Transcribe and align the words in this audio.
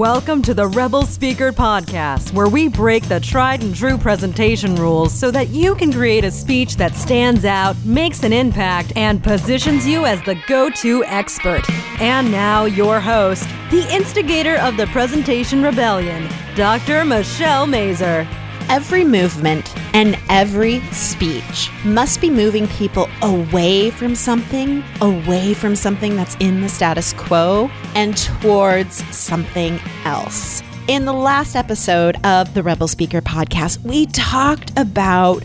Welcome 0.00 0.40
to 0.44 0.54
the 0.54 0.66
Rebel 0.66 1.02
Speaker 1.02 1.52
Podcast, 1.52 2.32
where 2.32 2.48
we 2.48 2.68
break 2.68 3.06
the 3.06 3.20
tried 3.20 3.62
and 3.62 3.76
true 3.76 3.98
presentation 3.98 4.74
rules 4.76 5.12
so 5.12 5.30
that 5.30 5.50
you 5.50 5.74
can 5.74 5.92
create 5.92 6.24
a 6.24 6.30
speech 6.30 6.76
that 6.76 6.94
stands 6.94 7.44
out, 7.44 7.76
makes 7.84 8.22
an 8.22 8.32
impact, 8.32 8.94
and 8.96 9.22
positions 9.22 9.86
you 9.86 10.06
as 10.06 10.22
the 10.22 10.42
go 10.46 10.70
to 10.70 11.04
expert. 11.04 11.68
And 12.00 12.32
now, 12.32 12.64
your 12.64 12.98
host, 12.98 13.46
the 13.70 13.86
instigator 13.94 14.56
of 14.60 14.78
the 14.78 14.86
Presentation 14.86 15.62
Rebellion, 15.62 16.30
Dr. 16.56 17.04
Michelle 17.04 17.66
Mazur. 17.66 18.26
Every 18.70 19.02
movement 19.04 19.74
and 19.94 20.16
every 20.28 20.78
speech 20.92 21.68
must 21.84 22.20
be 22.20 22.30
moving 22.30 22.68
people 22.68 23.08
away 23.20 23.90
from 23.90 24.14
something, 24.14 24.84
away 25.00 25.54
from 25.54 25.74
something 25.74 26.14
that's 26.14 26.36
in 26.36 26.60
the 26.60 26.68
status 26.68 27.12
quo, 27.14 27.68
and 27.96 28.16
towards 28.16 29.04
something 29.12 29.80
else. 30.04 30.62
In 30.86 31.04
the 31.04 31.12
last 31.12 31.56
episode 31.56 32.24
of 32.24 32.54
the 32.54 32.62
Rebel 32.62 32.86
Speaker 32.86 33.20
podcast, 33.20 33.82
we 33.82 34.06
talked 34.06 34.70
about 34.78 35.42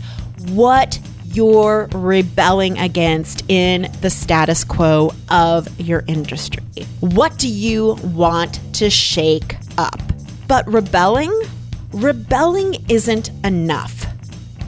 what 0.50 1.00
you're 1.24 1.88
rebelling 1.94 2.78
against 2.78 3.42
in 3.50 3.90
the 4.02 4.08
status 4.08 4.62
quo 4.62 5.10
of 5.30 5.68
your 5.80 6.04
industry. 6.06 6.62
What 7.00 7.36
do 7.38 7.48
you 7.48 7.94
want 8.04 8.60
to 8.74 8.88
shake 8.88 9.56
up? 9.78 10.00
But 10.46 10.72
rebelling 10.72 11.32
rebelling 11.92 12.84
isn't 12.88 13.30
enough. 13.44 14.06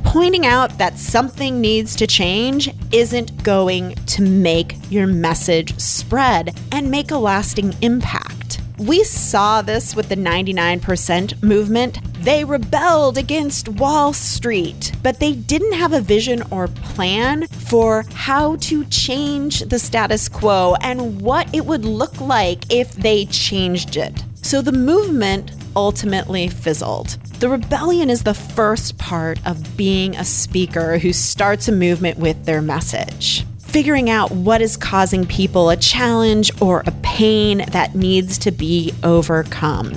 Pointing 0.05 0.47
out 0.47 0.79
that 0.79 0.99
something 0.99 1.61
needs 1.61 1.95
to 1.97 2.07
change 2.07 2.71
isn't 2.93 3.43
going 3.43 3.95
to 4.07 4.23
make 4.23 4.77
your 4.91 5.07
message 5.07 5.79
spread 5.79 6.59
and 6.73 6.91
make 6.91 7.11
a 7.11 7.19
lasting 7.19 7.75
impact. 7.83 8.61
We 8.79 9.03
saw 9.03 9.61
this 9.61 9.97
with 9.97 10.09
the 10.09 10.15
99% 10.15 11.43
movement. 11.43 11.99
They 12.23 12.45
rebelled 12.45 13.19
against 13.19 13.69
Wall 13.69 14.13
Street, 14.13 14.93
but 15.03 15.19
they 15.19 15.33
didn't 15.33 15.73
have 15.73 15.93
a 15.93 16.01
vision 16.01 16.43
or 16.51 16.69
plan 16.69 17.49
for 17.49 18.05
how 18.15 18.57
to 18.57 18.85
change 18.85 19.61
the 19.61 19.81
status 19.81 20.29
quo 20.29 20.77
and 20.81 21.21
what 21.21 21.53
it 21.53 21.67
would 21.67 21.85
look 21.85 22.21
like 22.21 22.73
if 22.73 22.93
they 22.95 23.27
changed 23.27 23.97
it. 23.97 24.25
So 24.43 24.63
the 24.63 24.73
movement 24.73 25.51
ultimately 25.79 26.49
fizzled. 26.49 27.11
The 27.39 27.49
rebellion 27.49 28.11
is 28.11 28.25
the 28.25 28.35
first 28.35 28.99
part 28.99 29.39
of 29.47 29.77
being 29.77 30.17
a 30.17 30.25
speaker 30.25 30.99
who 30.99 31.13
starts 31.13 31.69
a 31.69 31.73
movement 31.73 32.19
with 32.19 32.45
their 32.45 32.61
message. 32.61 33.47
Figuring 33.61 34.11
out 34.11 34.33
what 34.33 34.61
is 34.61 34.77
causing 34.77 35.25
people 35.25 35.71
a 35.71 35.77
challenge 35.77 36.51
or 36.61 36.83
a 36.85 36.91
pain 37.03 37.65
that 37.71 37.95
needs 37.95 38.39
to 38.39 38.51
be 38.51 38.93
overcome. 39.05 39.93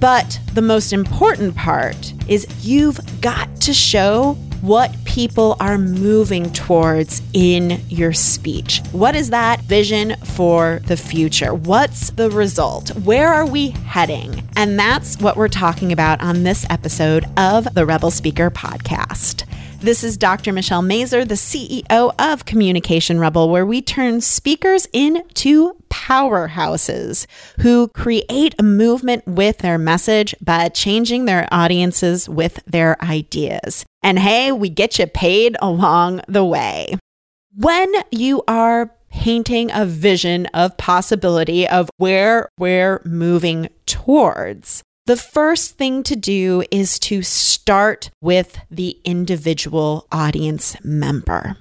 But 0.00 0.40
the 0.54 0.62
most 0.62 0.94
important 0.94 1.54
part 1.54 2.14
is 2.28 2.46
you've 2.66 2.98
got 3.20 3.54
to 3.60 3.74
show 3.74 4.38
what 4.66 4.92
people 5.04 5.56
are 5.60 5.78
moving 5.78 6.52
towards 6.52 7.22
in 7.32 7.80
your 7.88 8.12
speech. 8.12 8.80
What 8.90 9.14
is 9.14 9.30
that 9.30 9.60
vision 9.60 10.16
for 10.24 10.80
the 10.86 10.96
future? 10.96 11.54
What's 11.54 12.10
the 12.10 12.30
result? 12.30 12.88
Where 12.96 13.32
are 13.32 13.46
we 13.46 13.68
heading? 13.70 14.48
And 14.56 14.76
that's 14.76 15.20
what 15.20 15.36
we're 15.36 15.46
talking 15.46 15.92
about 15.92 16.20
on 16.20 16.42
this 16.42 16.66
episode 16.68 17.26
of 17.36 17.72
the 17.74 17.86
Rebel 17.86 18.10
Speaker 18.10 18.50
Podcast. 18.50 19.44
This 19.86 20.02
is 20.02 20.16
Dr. 20.16 20.52
Michelle 20.52 20.82
Mazur, 20.82 21.24
the 21.24 21.36
CEO 21.36 22.12
of 22.18 22.44
Communication 22.44 23.20
Rebel, 23.20 23.48
where 23.48 23.64
we 23.64 23.80
turn 23.80 24.20
speakers 24.20 24.88
into 24.92 25.76
powerhouses 25.90 27.28
who 27.60 27.86
create 27.86 28.56
a 28.58 28.64
movement 28.64 29.24
with 29.28 29.58
their 29.58 29.78
message 29.78 30.34
by 30.40 30.70
changing 30.70 31.26
their 31.26 31.46
audiences 31.52 32.28
with 32.28 32.58
their 32.66 33.00
ideas. 33.00 33.86
And 34.02 34.18
hey, 34.18 34.50
we 34.50 34.70
get 34.70 34.98
you 34.98 35.06
paid 35.06 35.56
along 35.62 36.22
the 36.26 36.44
way. 36.44 36.96
When 37.54 37.92
you 38.10 38.42
are 38.48 38.90
painting 39.08 39.70
a 39.72 39.86
vision 39.86 40.46
of 40.46 40.76
possibility 40.78 41.68
of 41.68 41.88
where 41.98 42.48
we're 42.58 43.00
moving 43.04 43.68
towards, 43.86 44.82
the 45.06 45.16
first 45.16 45.78
thing 45.78 46.02
to 46.02 46.16
do 46.16 46.64
is 46.70 46.98
to 46.98 47.22
start 47.22 48.10
with 48.20 48.58
the 48.70 48.98
individual 49.04 50.06
audience 50.10 50.76
member. 50.82 51.56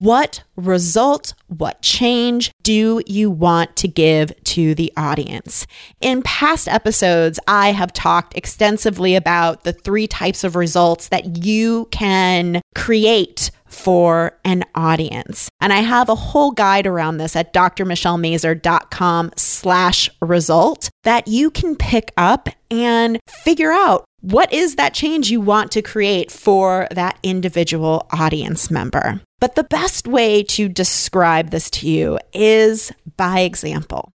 What 0.00 0.44
result, 0.54 1.34
what 1.48 1.82
change 1.82 2.52
do 2.62 3.02
you 3.04 3.32
want 3.32 3.74
to 3.76 3.88
give 3.88 4.32
to 4.44 4.72
the 4.76 4.92
audience? 4.96 5.66
In 6.00 6.22
past 6.22 6.68
episodes, 6.68 7.40
I 7.48 7.72
have 7.72 7.92
talked 7.92 8.36
extensively 8.36 9.16
about 9.16 9.64
the 9.64 9.72
three 9.72 10.06
types 10.06 10.44
of 10.44 10.54
results 10.54 11.08
that 11.08 11.44
you 11.44 11.88
can 11.90 12.62
create 12.76 13.50
for 13.66 14.38
an 14.44 14.64
audience. 14.76 15.48
And 15.60 15.72
I 15.72 15.80
have 15.80 16.08
a 16.08 16.14
whole 16.14 16.52
guide 16.52 16.86
around 16.86 17.18
this 17.18 17.34
at 17.34 17.52
drmichellemazur.com 17.52 19.32
slash 19.36 20.10
result 20.22 20.90
that 21.02 21.26
you 21.26 21.50
can 21.50 21.74
pick 21.74 22.12
up 22.16 22.48
and 22.70 23.18
figure 23.26 23.72
out 23.72 24.04
what 24.20 24.52
is 24.52 24.76
that 24.76 24.94
change 24.94 25.30
you 25.30 25.40
want 25.40 25.72
to 25.72 25.82
create 25.82 26.30
for 26.30 26.86
that 26.92 27.18
individual 27.24 28.06
audience 28.12 28.70
member. 28.70 29.20
But 29.40 29.54
the 29.54 29.64
best 29.64 30.08
way 30.08 30.42
to 30.44 30.68
describe 30.68 31.50
this 31.50 31.70
to 31.70 31.88
you 31.88 32.18
is 32.32 32.92
by 33.16 33.40
example. 33.40 34.10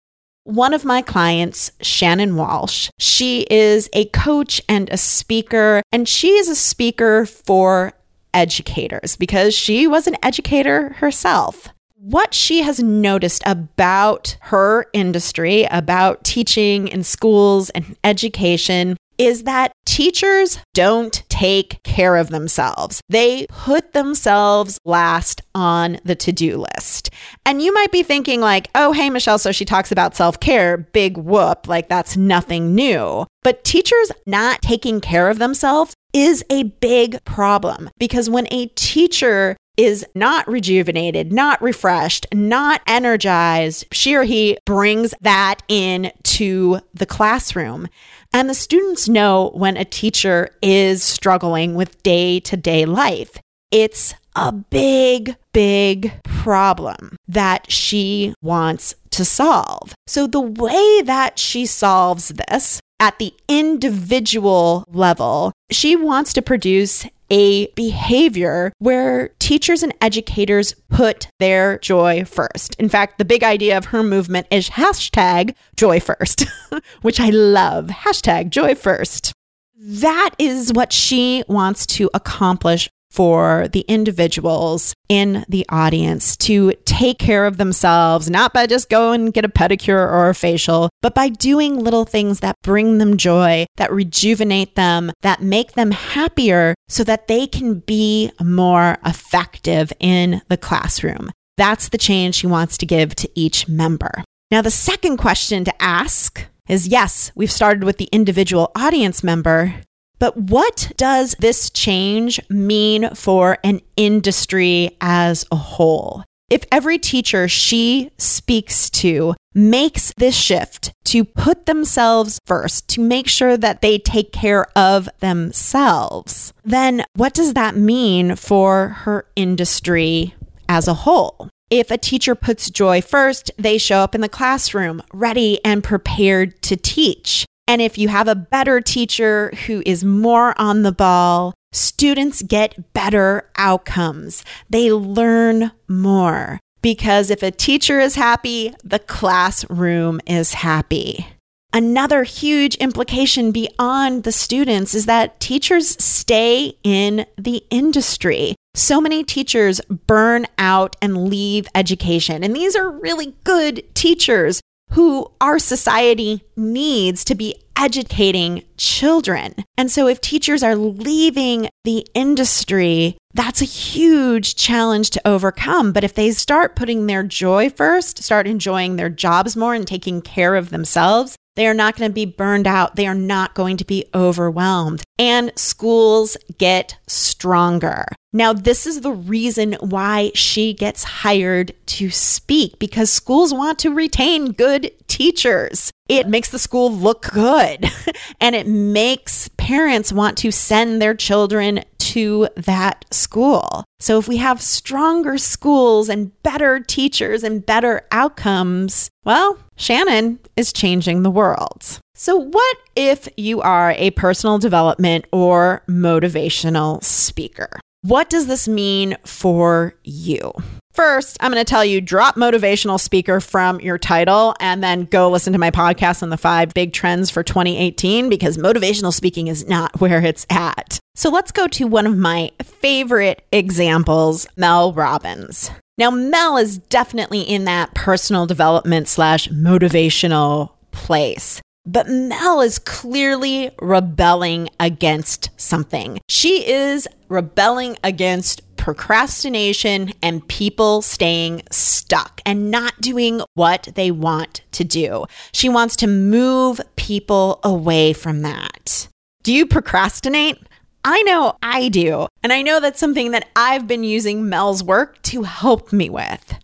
One 0.43 0.73
of 0.73 0.83
my 0.83 1.03
clients, 1.03 1.71
Shannon 1.81 2.35
Walsh, 2.35 2.89
she 2.97 3.45
is 3.51 3.87
a 3.93 4.05
coach 4.05 4.59
and 4.67 4.89
a 4.89 4.97
speaker, 4.97 5.83
and 5.91 6.09
she 6.09 6.31
is 6.31 6.49
a 6.49 6.55
speaker 6.55 7.27
for 7.27 7.93
educators 8.33 9.15
because 9.15 9.53
she 9.53 9.85
was 9.85 10.07
an 10.07 10.17
educator 10.23 10.93
herself. 10.93 11.67
What 11.95 12.33
she 12.33 12.63
has 12.63 12.81
noticed 12.81 13.43
about 13.45 14.35
her 14.41 14.87
industry, 14.93 15.67
about 15.69 16.23
teaching 16.23 16.87
in 16.87 17.03
schools 17.03 17.69
and 17.69 17.95
education, 18.03 18.97
is 19.21 19.43
that 19.43 19.71
teachers 19.85 20.57
don't 20.73 21.21
take 21.29 21.83
care 21.83 22.15
of 22.15 22.29
themselves. 22.29 23.01
They 23.07 23.45
put 23.49 23.93
themselves 23.93 24.79
last 24.83 25.43
on 25.53 25.99
the 26.03 26.15
to 26.15 26.31
do 26.31 26.65
list. 26.75 27.11
And 27.45 27.61
you 27.61 27.71
might 27.71 27.91
be 27.91 28.01
thinking, 28.01 28.41
like, 28.41 28.69
oh, 28.73 28.93
hey, 28.93 29.11
Michelle, 29.11 29.37
so 29.37 29.51
she 29.51 29.63
talks 29.63 29.91
about 29.91 30.15
self 30.15 30.39
care, 30.39 30.75
big 30.75 31.17
whoop, 31.17 31.67
like 31.67 31.87
that's 31.87 32.17
nothing 32.17 32.73
new. 32.73 33.27
But 33.43 33.63
teachers 33.63 34.11
not 34.25 34.63
taking 34.63 35.01
care 35.01 35.29
of 35.29 35.37
themselves 35.37 35.93
is 36.13 36.43
a 36.49 36.63
big 36.63 37.23
problem 37.23 37.91
because 37.99 38.27
when 38.27 38.47
a 38.51 38.67
teacher 38.75 39.55
is 39.77 40.05
not 40.13 40.47
rejuvenated, 40.47 41.31
not 41.31 41.61
refreshed, 41.61 42.27
not 42.33 42.81
energized, 42.87 43.85
she 43.91 44.15
or 44.15 44.23
he 44.23 44.57
brings 44.65 45.13
that 45.21 45.61
in 45.67 46.11
to 46.23 46.79
the 46.93 47.05
classroom. 47.05 47.87
And 48.33 48.49
the 48.49 48.53
students 48.53 49.09
know 49.09 49.51
when 49.53 49.77
a 49.77 49.85
teacher 49.85 50.49
is 50.61 51.03
struggling 51.03 51.75
with 51.75 52.01
day 52.03 52.39
to 52.41 52.57
day 52.57 52.85
life. 52.85 53.37
It's 53.71 54.13
a 54.35 54.51
big, 54.51 55.35
big 55.53 56.13
problem 56.23 57.15
that 57.27 57.71
she 57.71 58.33
wants 58.41 58.95
to 59.11 59.25
solve. 59.25 59.93
So, 60.07 60.27
the 60.27 60.41
way 60.41 61.01
that 61.01 61.37
she 61.37 61.65
solves 61.65 62.29
this 62.29 62.79
at 62.99 63.17
the 63.19 63.33
individual 63.47 64.85
level, 64.89 65.51
she 65.71 65.95
wants 65.95 66.33
to 66.33 66.41
produce 66.41 67.05
a 67.31 67.67
behavior 67.71 68.73
where 68.77 69.29
teachers 69.39 69.81
and 69.81 69.93
educators 70.01 70.73
put 70.89 71.29
their 71.39 71.79
joy 71.79 72.25
first. 72.25 72.75
In 72.75 72.89
fact, 72.89 73.17
the 73.17 73.25
big 73.25 73.43
idea 73.43 73.77
of 73.77 73.85
her 73.85 74.03
movement 74.03 74.45
is 74.51 74.69
hashtag 74.69 75.55
joy 75.75 75.99
first, 75.99 76.45
which 77.01 77.19
I 77.19 77.29
love. 77.29 77.87
Hashtag 77.87 78.49
joy 78.49 78.75
first. 78.75 79.33
That 79.79 80.31
is 80.37 80.71
what 80.73 80.93
she 80.93 81.43
wants 81.47 81.87
to 81.87 82.09
accomplish 82.13 82.89
for 83.11 83.67
the 83.71 83.81
individuals 83.81 84.95
in 85.09 85.45
the 85.49 85.65
audience 85.69 86.35
to 86.37 86.73
take 86.85 87.19
care 87.19 87.45
of 87.45 87.57
themselves, 87.57 88.29
not 88.29 88.53
by 88.53 88.65
just 88.65 88.89
going 88.89 89.21
and 89.21 89.33
get 89.33 89.45
a 89.45 89.49
pedicure 89.49 89.99
or 89.99 90.29
a 90.29 90.35
facial, 90.35 90.89
but 91.01 91.13
by 91.13 91.29
doing 91.29 91.77
little 91.77 92.05
things 92.05 92.39
that 92.39 92.55
bring 92.63 92.97
them 92.97 93.17
joy, 93.17 93.65
that 93.75 93.91
rejuvenate 93.91 94.75
them, 94.75 95.11
that 95.21 95.41
make 95.41 95.73
them 95.73 95.91
happier 95.91 96.73
so 96.87 97.03
that 97.03 97.27
they 97.27 97.45
can 97.45 97.79
be 97.79 98.31
more 98.41 98.97
effective 99.05 99.91
in 99.99 100.41
the 100.47 100.57
classroom. 100.57 101.29
That's 101.57 101.89
the 101.89 101.97
change 101.97 102.35
she 102.35 102.47
wants 102.47 102.77
to 102.77 102.85
give 102.85 103.13
to 103.15 103.29
each 103.35 103.67
member. 103.67 104.23
Now, 104.49 104.61
the 104.61 104.71
second 104.71 105.17
question 105.17 105.63
to 105.65 105.81
ask 105.81 106.45
is 106.67 106.87
yes, 106.87 107.31
we've 107.35 107.51
started 107.51 107.83
with 107.83 107.97
the 107.97 108.09
individual 108.11 108.71
audience 108.75 109.23
member, 109.23 109.75
but 110.21 110.37
what 110.37 110.91
does 110.97 111.35
this 111.39 111.71
change 111.71 112.39
mean 112.47 113.09
for 113.15 113.57
an 113.63 113.81
industry 113.97 114.95
as 115.01 115.47
a 115.51 115.55
whole? 115.55 116.23
If 116.47 116.63
every 116.71 116.99
teacher 116.99 117.47
she 117.47 118.11
speaks 118.19 118.91
to 118.91 119.33
makes 119.55 120.13
this 120.17 120.35
shift 120.37 120.91
to 121.05 121.25
put 121.25 121.65
themselves 121.65 122.37
first, 122.45 122.87
to 122.89 123.01
make 123.01 123.27
sure 123.27 123.57
that 123.57 123.81
they 123.81 123.97
take 123.97 124.31
care 124.31 124.67
of 124.77 125.09
themselves, 125.21 126.53
then 126.63 127.03
what 127.15 127.33
does 127.33 127.55
that 127.55 127.75
mean 127.75 128.35
for 128.35 128.89
her 128.89 129.25
industry 129.35 130.35
as 130.69 130.87
a 130.87 130.93
whole? 130.93 131.49
If 131.71 131.89
a 131.89 131.97
teacher 131.97 132.35
puts 132.35 132.69
joy 132.69 133.01
first, 133.01 133.49
they 133.57 133.79
show 133.79 133.99
up 133.99 134.13
in 134.13 134.21
the 134.21 134.29
classroom 134.29 135.01
ready 135.13 135.59
and 135.65 135.83
prepared 135.83 136.61
to 136.61 136.75
teach. 136.75 137.47
And 137.67 137.81
if 137.81 137.97
you 137.97 138.09
have 138.09 138.27
a 138.27 138.35
better 138.35 138.81
teacher 138.81 139.51
who 139.65 139.81
is 139.85 140.03
more 140.03 140.59
on 140.59 140.83
the 140.83 140.91
ball, 140.91 141.53
students 141.71 142.41
get 142.41 142.93
better 142.93 143.49
outcomes. 143.55 144.43
They 144.69 144.91
learn 144.91 145.71
more 145.87 146.59
because 146.81 147.29
if 147.29 147.43
a 147.43 147.51
teacher 147.51 147.99
is 147.99 148.15
happy, 148.15 148.73
the 148.83 148.99
classroom 148.99 150.19
is 150.25 150.53
happy. 150.53 151.27
Another 151.73 152.23
huge 152.23 152.75
implication 152.75 153.51
beyond 153.53 154.23
the 154.23 154.33
students 154.33 154.93
is 154.93 155.05
that 155.05 155.39
teachers 155.39 156.03
stay 156.03 156.73
in 156.83 157.25
the 157.37 157.63
industry. 157.69 158.55
So 158.75 158.99
many 158.99 159.23
teachers 159.23 159.79
burn 159.89 160.47
out 160.57 160.97
and 161.01 161.29
leave 161.29 161.67
education, 161.73 162.43
and 162.43 162.53
these 162.53 162.75
are 162.75 162.89
really 162.89 163.35
good 163.45 163.83
teachers 163.95 164.59
who 164.91 165.31
our 165.39 165.59
society 165.59 166.43
needs 166.55 167.23
to 167.25 167.35
be 167.35 167.55
educating 167.75 168.63
children. 168.77 169.55
And 169.77 169.91
so, 169.91 170.07
if 170.07 170.21
teachers 170.21 170.63
are 170.63 170.75
leaving 170.75 171.69
the 171.83 172.05
industry, 172.13 173.17
that's 173.33 173.61
a 173.61 173.65
huge 173.65 174.55
challenge 174.55 175.09
to 175.11 175.27
overcome. 175.27 175.91
But 175.91 176.03
if 176.03 176.13
they 176.13 176.31
start 176.31 176.75
putting 176.75 177.07
their 177.07 177.23
joy 177.23 177.69
first, 177.69 178.23
start 178.23 178.47
enjoying 178.47 178.95
their 178.95 179.09
jobs 179.09 179.55
more 179.55 179.73
and 179.73 179.87
taking 179.87 180.21
care 180.21 180.55
of 180.55 180.69
themselves, 180.69 181.35
they 181.55 181.67
are 181.67 181.73
not 181.73 181.97
going 181.97 182.09
to 182.09 182.13
be 182.13 182.25
burned 182.25 182.65
out. 182.65 182.95
They 182.95 183.07
are 183.07 183.15
not 183.15 183.55
going 183.55 183.77
to 183.77 183.85
be 183.85 184.05
overwhelmed. 184.15 185.03
And 185.19 185.51
schools 185.57 186.37
get 186.57 186.97
stronger. 187.07 188.05
Now, 188.33 188.53
this 188.53 188.87
is 188.87 189.01
the 189.01 189.11
reason 189.11 189.73
why 189.81 190.31
she 190.33 190.73
gets 190.73 191.03
hired 191.03 191.73
to 191.87 192.09
speak 192.09 192.79
because 192.79 193.11
schools 193.11 193.53
want 193.53 193.79
to 193.79 193.93
retain 193.93 194.53
good 194.53 194.91
teachers. 195.07 195.91
It 196.07 196.27
makes 196.27 196.49
the 196.49 196.59
school 196.59 196.89
look 196.89 197.29
good 197.33 197.91
and 198.41 198.55
it 198.55 198.67
makes 198.67 199.49
parents 199.57 200.13
want 200.13 200.37
to 200.39 200.51
send 200.51 201.01
their 201.01 201.13
children 201.13 201.83
to 201.99 202.47
that 202.55 203.05
school. 203.21 203.83
So, 203.99 204.17
if 204.17 204.27
we 204.27 204.37
have 204.37 204.61
stronger 204.61 205.37
schools 205.37 206.09
and 206.09 206.31
better 206.43 206.79
teachers 206.79 207.43
and 207.43 207.65
better 207.65 208.07
outcomes, 208.11 209.09
well, 209.23 209.57
Shannon 209.77 210.39
is 210.57 210.73
changing 210.73 211.23
the 211.23 211.31
world. 211.31 211.99
So, 212.15 212.35
what 212.35 212.77
if 212.95 213.27
you 213.37 213.61
are 213.61 213.91
a 213.97 214.11
personal 214.11 214.57
development 214.57 215.25
or 215.31 215.83
motivational 215.87 217.03
speaker? 217.03 217.79
What 218.03 218.31
does 218.31 218.47
this 218.47 218.67
mean 218.67 219.15
for 219.25 219.93
you? 220.03 220.53
First, 220.91 221.37
I'm 221.39 221.51
going 221.51 221.63
to 221.63 221.69
tell 221.69 221.85
you 221.85 222.01
drop 222.01 222.35
motivational 222.35 222.99
speaker 222.99 223.39
from 223.39 223.79
your 223.79 223.99
title 223.99 224.55
and 224.59 224.83
then 224.83 225.05
go 225.05 225.29
listen 225.29 225.53
to 225.53 225.59
my 225.59 225.69
podcast 225.69 226.23
on 226.23 226.29
the 226.29 226.37
five 226.37 226.73
big 226.73 226.93
trends 226.93 227.29
for 227.29 227.43
2018 227.43 228.27
because 228.27 228.57
motivational 228.57 229.13
speaking 229.13 229.47
is 229.47 229.67
not 229.67 229.99
where 230.01 230.19
it's 230.25 230.47
at. 230.49 230.99
So 231.13 231.29
let's 231.29 231.51
go 231.51 231.67
to 231.67 231.85
one 231.85 232.07
of 232.07 232.17
my 232.17 232.51
favorite 232.63 233.45
examples, 233.51 234.47
Mel 234.57 234.93
Robbins. 234.93 235.69
Now, 235.99 236.09
Mel 236.09 236.57
is 236.57 236.79
definitely 236.79 237.41
in 237.41 237.65
that 237.65 237.93
personal 237.93 238.47
development 238.47 239.09
slash 239.09 239.47
motivational 239.49 240.71
place. 240.91 241.61
But 241.85 242.07
Mel 242.07 242.61
is 242.61 242.77
clearly 242.77 243.71
rebelling 243.81 244.69
against 244.79 245.49
something. 245.57 246.19
She 246.29 246.67
is 246.67 247.07
rebelling 247.27 247.97
against 248.03 248.61
procrastination 248.77 250.11
and 250.21 250.47
people 250.47 251.01
staying 251.01 251.63
stuck 251.71 252.41
and 252.45 252.71
not 252.71 252.99
doing 253.01 253.41
what 253.53 253.89
they 253.95 254.11
want 254.11 254.61
to 254.71 254.83
do. 254.83 255.25
She 255.53 255.69
wants 255.69 255.95
to 255.97 256.07
move 256.07 256.81
people 256.95 257.59
away 257.63 258.13
from 258.13 258.41
that. 258.41 259.07
Do 259.43 259.53
you 259.53 259.65
procrastinate? 259.65 260.57
I 261.03 261.21
know 261.23 261.57
I 261.63 261.89
do. 261.89 262.27
And 262.43 262.53
I 262.53 262.61
know 262.61 262.79
that's 262.79 262.99
something 262.99 263.31
that 263.31 263.49
I've 263.55 263.87
been 263.87 264.03
using 264.03 264.49
Mel's 264.49 264.83
work 264.83 265.21
to 265.23 265.43
help 265.43 265.91
me 265.91 266.09
with. 266.09 266.55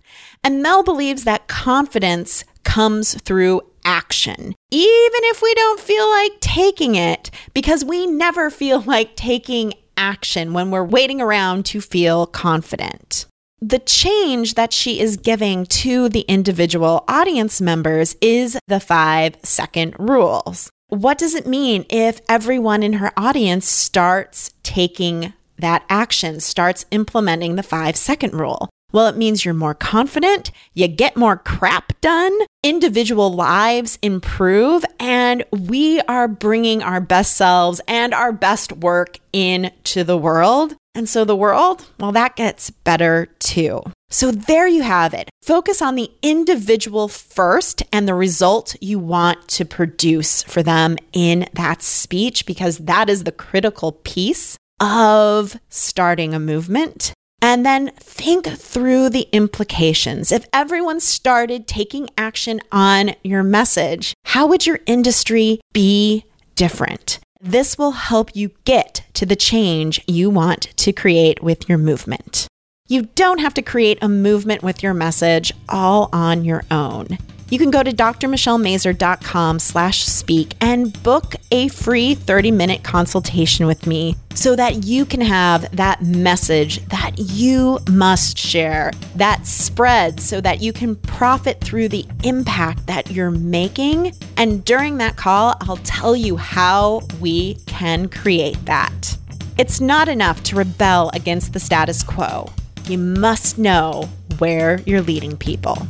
And 0.44 0.62
Mel 0.62 0.84
believes 0.84 1.24
that 1.24 1.48
confidence 1.48 2.44
comes 2.64 3.20
through 3.22 3.62
action, 3.88 4.54
even 4.70 5.22
if 5.24 5.42
we 5.42 5.54
don't 5.56 5.80
feel 5.80 6.08
like 6.10 6.40
taking 6.42 6.96
it, 6.96 7.32
because 7.54 7.84
we 7.86 8.06
never 8.06 8.52
feel 8.52 8.82
like 8.86 9.16
taking 9.16 9.74
action 9.96 10.54
when 10.54 10.70
we're 10.70 10.84
waiting 10.84 11.22
around 11.22 11.66
to 11.66 11.82
feel 11.82 12.28
confident. 12.28 13.26
The 13.60 13.80
change 13.80 14.54
that 14.54 14.72
she 14.72 15.00
is 15.00 15.18
giving 15.18 15.66
to 15.66 16.10
the 16.10 16.22
individual 16.28 17.04
audience 17.08 17.60
members 17.60 18.16
is 18.22 18.60
the 18.68 18.80
five 18.80 19.36
second 19.42 19.96
rules. 19.98 20.70
What 20.90 21.18
does 21.18 21.34
it 21.34 21.48
mean 21.48 21.84
if 21.90 22.22
everyone 22.30 22.84
in 22.84 22.94
her 22.94 23.12
audience 23.18 23.68
starts 23.68 24.54
taking 24.62 25.34
that 25.58 25.84
action, 25.90 26.40
starts 26.40 26.86
implementing 26.92 27.56
the 27.56 27.64
five 27.64 27.98
second 27.98 28.34
rule? 28.36 28.70
Well, 28.94 29.08
it 29.08 29.18
means 29.18 29.44
you're 29.44 29.54
more 29.54 29.74
confident, 29.74 30.52
you 30.74 30.88
get 30.88 31.18
more 31.18 31.36
crap 31.36 32.00
done, 32.00 32.34
individual 32.64 33.34
lives 33.34 34.00
improve, 34.02 34.86
and 34.98 35.44
we 35.52 36.00
are 36.02 36.30
bringing 36.30 36.82
our 36.82 37.02
best 37.02 37.36
selves 37.36 37.82
and 37.88 38.14
our 38.14 38.32
best 38.32 38.72
work 38.72 39.20
into 39.34 40.06
the 40.06 40.18
world. 40.18 40.76
And 40.96 41.08
so 41.08 41.26
the 41.26 41.36
world, 41.36 41.86
well, 42.00 42.14
that 42.14 42.38
gets 42.38 42.70
better 42.70 43.28
too. 43.40 43.84
So 44.10 44.32
there 44.32 44.68
you 44.68 44.84
have 44.84 45.14
it. 45.14 45.30
Focus 45.44 45.82
on 45.82 45.96
the 45.96 46.10
individual 46.22 47.10
first 47.10 47.84
and 47.92 48.08
the 48.08 48.16
result 48.16 48.76
you 48.82 49.00
want 49.00 49.50
to 49.50 49.66
produce 49.66 50.44
for 50.44 50.64
them 50.64 50.96
in 51.12 51.50
that 51.54 51.82
speech, 51.82 52.46
because 52.46 52.78
that 52.80 53.10
is 53.10 53.26
the 53.26 53.34
critical 53.34 53.92
piece 53.92 54.58
of 54.80 55.58
starting 55.70 56.34
a 56.34 56.40
movement 56.40 57.12
and 57.48 57.66
then 57.66 57.92
think 57.92 58.46
through 58.46 59.10
the 59.10 59.30
implications. 59.32 60.34
If 60.34 60.50
everyone 60.52 61.00
started 61.00 61.66
taking 61.66 62.10
action 62.18 62.60
on 62.74 63.16
your 63.24 63.42
message, 63.42 64.14
how 64.26 64.48
would 64.48 64.68
your 64.68 64.82
industry 64.86 65.62
be 65.72 66.26
different? 66.56 67.20
This 67.40 67.78
will 67.78 67.92
help 67.92 68.36
you 68.36 68.52
get 68.66 69.06
to 69.14 69.26
the 69.26 69.38
change 69.38 70.02
you 70.08 70.30
want 70.30 70.76
to 70.76 70.92
create 70.92 71.42
with 71.42 71.70
your 71.70 71.78
movement. 71.78 72.48
You 72.90 73.04
don't 73.16 73.40
have 73.40 73.54
to 73.54 73.62
create 73.62 74.00
a 74.02 74.10
movement 74.10 74.62
with 74.62 74.84
your 74.84 74.94
message 74.94 75.54
all 75.70 76.10
on 76.12 76.44
your 76.44 76.66
own 76.70 77.18
you 77.50 77.58
can 77.58 77.72
go 77.72 77.82
to 77.84 77.92
drmichellemazur.com 77.92 79.60
slash 79.60 80.04
speak 80.04 80.54
and 80.60 81.02
book 81.04 81.36
a 81.52 81.68
free 81.70 82.16
30-minute 82.16 82.84
consultation 82.84 83.68
with 83.68 83.88
me 83.88 84.16
so 84.34 84.56
that 84.56 84.84
you 84.84 85.06
can 85.06 85.22
have 85.22 85.76
that 85.76 86.02
message 86.04 86.86
that 86.88 87.14
you 87.18 87.80
must 87.90 88.38
share, 88.38 88.92
that 89.16 89.46
spread 89.48 90.20
so 90.20 90.40
that 90.42 90.62
you 90.62 90.74
can 90.74 90.96
profit 90.96 91.60
through 91.62 91.90
the 91.90 92.06
impact 92.24 92.86
that 92.88 93.12
you're 93.12 93.32
making. 93.32 94.14
And 94.36 94.64
during 94.66 94.98
that 94.98 95.16
call, 95.16 95.56
I'll 95.62 95.78
tell 95.78 96.16
you 96.16 96.38
how 96.38 97.02
we 97.20 97.56
can 97.66 98.10
create 98.10 98.64
that. 98.66 99.18
It's 99.58 99.82
not 99.82 100.08
enough 100.08 100.44
to 100.44 100.56
rebel 100.56 101.10
against 101.16 101.54
the 101.54 101.60
status 101.60 102.04
quo. 102.04 102.52
You 102.88 103.00
must 103.00 103.58
know 103.58 104.08
where 104.38 104.82
you're 104.82 105.02
leading 105.02 105.36
people. 105.36 105.88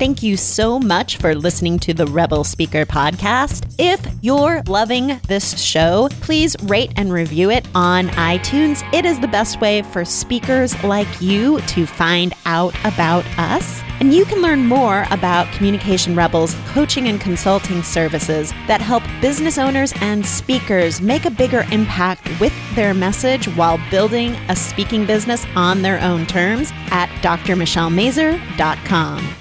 Thank 0.00 0.22
you 0.22 0.36
so 0.38 0.78
much 0.78 1.18
for 1.18 1.34
listening 1.34 1.78
to 1.80 1.92
the 1.92 2.06
Rebel 2.06 2.42
Speaker 2.42 2.86
podcast. 2.86 3.70
If 3.76 4.00
you're 4.22 4.62
loving 4.62 5.20
this 5.28 5.60
show, 5.60 6.08
please 6.22 6.56
rate 6.62 6.90
and 6.96 7.12
review 7.12 7.50
it 7.50 7.68
on 7.74 8.08
iTunes. 8.08 8.82
It 8.94 9.04
is 9.04 9.20
the 9.20 9.28
best 9.28 9.60
way 9.60 9.82
for 9.82 10.06
speakers 10.06 10.82
like 10.82 11.20
you 11.20 11.60
to 11.60 11.84
find 11.84 12.32
out 12.46 12.74
about 12.86 13.26
us. 13.38 13.82
And 14.00 14.14
you 14.14 14.24
can 14.24 14.40
learn 14.40 14.64
more 14.64 15.04
about 15.10 15.52
Communication 15.52 16.16
Rebels 16.16 16.56
coaching 16.68 17.08
and 17.08 17.20
consulting 17.20 17.82
services 17.82 18.52
that 18.68 18.80
help 18.80 19.02
business 19.20 19.58
owners 19.58 19.92
and 19.96 20.24
speakers 20.24 21.02
make 21.02 21.26
a 21.26 21.30
bigger 21.30 21.66
impact 21.72 22.26
with 22.40 22.54
their 22.74 22.94
message 22.94 23.48
while 23.48 23.78
building 23.90 24.32
a 24.48 24.56
speaking 24.56 25.04
business 25.04 25.44
on 25.54 25.82
their 25.82 26.00
own 26.00 26.24
terms 26.24 26.70
at 26.90 27.10
drmichellemazur.com. 27.20 29.39